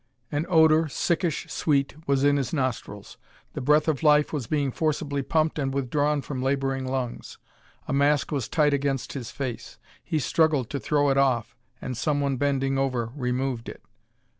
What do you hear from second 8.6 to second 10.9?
against his face. He struggled to